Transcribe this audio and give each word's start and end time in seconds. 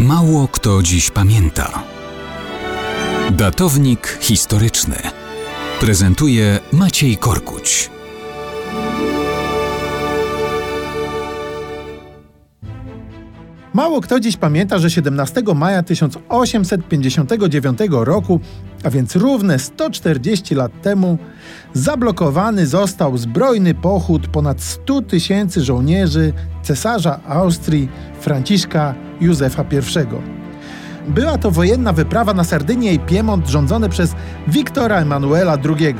Mało 0.00 0.48
kto 0.48 0.82
dziś 0.82 1.10
pamięta. 1.10 1.82
Datownik 3.30 4.18
historyczny 4.20 4.96
prezentuje 5.80 6.58
Maciej 6.72 7.16
Korkuć. 7.16 7.90
Mało 13.74 14.00
kto 14.00 14.20
dziś 14.20 14.36
pamięta, 14.36 14.78
że 14.78 14.90
17 14.90 15.42
maja 15.54 15.82
1859 15.82 17.78
roku, 17.90 18.40
a 18.84 18.90
więc 18.90 19.16
równe 19.16 19.58
140 19.58 20.54
lat 20.54 20.82
temu, 20.82 21.18
zablokowany 21.72 22.66
został 22.66 23.18
zbrojny 23.18 23.74
pochód 23.74 24.28
ponad 24.28 24.62
100 24.62 25.02
tysięcy 25.02 25.64
żołnierzy 25.64 26.32
cesarza 26.62 27.20
Austrii 27.28 27.88
Franciszka 28.20 29.09
Józefa 29.20 29.62
I. 29.62 30.06
Była 31.10 31.38
to 31.38 31.50
wojenna 31.50 31.92
wyprawa 31.92 32.34
na 32.34 32.44
Sardynię 32.44 32.92
i 32.92 32.98
Piemont 32.98 33.48
rządzone 33.48 33.88
przez 33.88 34.14
Wiktora 34.48 34.96
Emanuela 34.96 35.58
II. 35.64 35.94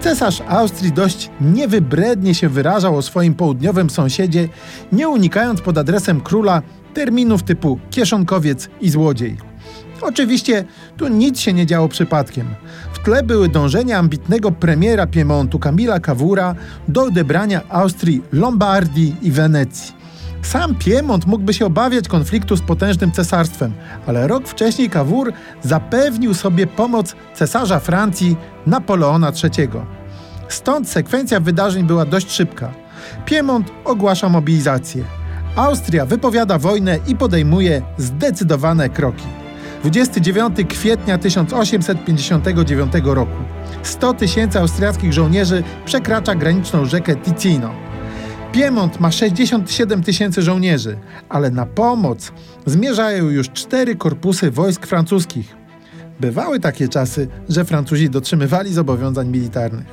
Cesarz 0.00 0.42
Austrii 0.48 0.92
dość 0.92 1.30
niewybrednie 1.40 2.34
się 2.34 2.48
wyrażał 2.48 2.96
o 2.96 3.02
swoim 3.02 3.34
południowym 3.34 3.90
sąsiedzie, 3.90 4.48
nie 4.92 5.08
unikając 5.08 5.60
pod 5.60 5.78
adresem 5.78 6.20
króla 6.20 6.62
terminów 6.94 7.42
typu 7.42 7.78
kieszonkowiec 7.90 8.68
i 8.80 8.90
złodziej. 8.90 9.36
Oczywiście 10.00 10.64
tu 10.96 11.08
nic 11.08 11.40
się 11.40 11.52
nie 11.52 11.66
działo 11.66 11.88
przypadkiem. 11.88 12.46
W 12.92 12.98
tle 12.98 13.22
były 13.22 13.48
dążenia 13.48 13.98
ambitnego 13.98 14.52
premiera 14.52 15.06
Piemontu 15.06 15.58
Kamila 15.58 16.00
Cavoura 16.00 16.54
do 16.88 17.02
odebrania 17.02 17.62
Austrii 17.68 18.22
Lombardii 18.32 19.16
i 19.22 19.30
Wenecji. 19.30 19.97
Sam 20.42 20.74
Piemont 20.74 21.26
mógłby 21.26 21.54
się 21.54 21.66
obawiać 21.66 22.08
konfliktu 22.08 22.56
z 22.56 22.60
potężnym 22.60 23.12
cesarstwem, 23.12 23.72
ale 24.06 24.26
rok 24.26 24.48
wcześniej 24.48 24.90
Cavour 24.90 25.32
zapewnił 25.62 26.34
sobie 26.34 26.66
pomoc 26.66 27.16
cesarza 27.34 27.80
Francji 27.80 28.36
Napoleona 28.66 29.32
III. 29.44 29.68
Stąd 30.48 30.88
sekwencja 30.88 31.40
wydarzeń 31.40 31.86
była 31.86 32.04
dość 32.04 32.32
szybka. 32.32 32.72
Piemont 33.24 33.70
ogłasza 33.84 34.28
mobilizację. 34.28 35.04
Austria 35.56 36.06
wypowiada 36.06 36.58
wojnę 36.58 36.98
i 37.06 37.16
podejmuje 37.16 37.82
zdecydowane 37.96 38.88
kroki. 38.88 39.24
29 39.82 40.56
kwietnia 40.68 41.18
1859 41.18 42.92
roku 43.04 43.36
100 43.82 44.14
tysięcy 44.14 44.60
austriackich 44.60 45.12
żołnierzy 45.12 45.62
przekracza 45.84 46.34
graniczną 46.34 46.84
rzekę 46.84 47.16
Ticino. 47.16 47.87
Piemont 48.52 49.00
ma 49.00 49.10
67 49.10 50.02
tysięcy 50.02 50.42
żołnierzy, 50.42 50.98
ale 51.28 51.50
na 51.50 51.66
pomoc 51.66 52.32
zmierzają 52.66 53.28
już 53.28 53.50
cztery 53.50 53.96
korpusy 53.96 54.50
wojsk 54.50 54.86
francuskich. 54.86 55.56
Bywały 56.20 56.60
takie 56.60 56.88
czasy, 56.88 57.28
że 57.48 57.64
Francuzi 57.64 58.10
dotrzymywali 58.10 58.72
zobowiązań 58.72 59.28
militarnych. 59.28 59.86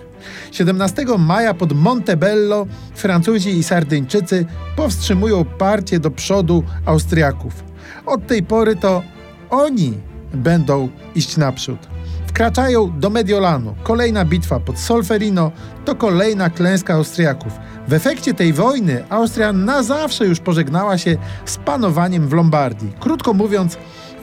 17 0.52 1.06
maja 1.18 1.54
pod 1.54 1.74
Montebello 1.74 2.68
Francuzi 2.96 3.50
i 3.50 3.64
Sardyńczycy 3.64 4.46
powstrzymują 4.76 5.46
parcie 5.46 6.00
do 6.00 6.12
przodu 6.12 6.64
Austriaków. 6.86 7.64
Od 8.06 8.28
tej 8.28 8.44
pory 8.44 8.76
to 8.76 9.02
oni 9.50 9.94
będą 10.34 10.90
iść 11.16 11.38
naprzód. 11.38 11.95
Wkraczają 12.36 13.00
do 13.00 13.10
Mediolanu. 13.10 13.76
Kolejna 13.84 14.26
bitwa 14.26 14.60
pod 14.60 14.80
Solferino 14.80 15.52
to 15.86 15.96
kolejna 15.96 16.50
klęska 16.50 16.94
Austriaków. 16.94 17.54
W 17.88 17.94
efekcie 17.94 18.34
tej 18.34 18.54
wojny 18.54 19.04
Austria 19.10 19.54
na 19.54 19.84
zawsze 19.84 20.26
już 20.26 20.40
pożegnała 20.40 20.98
się 20.98 21.18
z 21.46 21.58
panowaniem 21.58 22.28
w 22.28 22.34
Lombardii. 22.34 22.94
Krótko 23.00 23.34
mówiąc, 23.34 23.78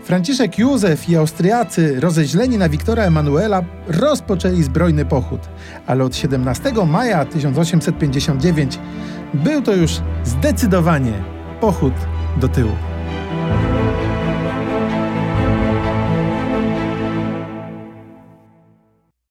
Franciszek 0.04 0.58
Józef 0.58 1.08
i 1.08 1.16
Austriacy, 1.16 2.00
rozeźleni 2.00 2.58
na 2.58 2.69
Wiktora 2.69 3.02
Emanuela, 3.02 3.62
rozpoczęli 3.88 4.62
zbrojny 4.62 5.04
pochód, 5.04 5.41
ale 5.87 6.04
od 6.04 6.16
17 6.16 6.72
maja 6.87 7.25
1859 7.25 8.78
był 9.34 9.62
to 9.62 9.72
już 9.72 10.00
zdecydowanie 10.25 11.12
pochód 11.60 11.94
do 12.37 12.48
tyłu. 12.48 12.72